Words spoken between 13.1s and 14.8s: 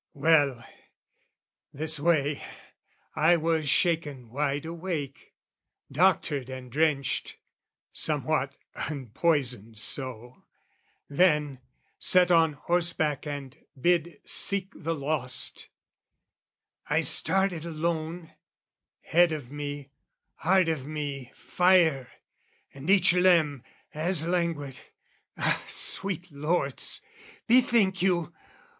and bid seek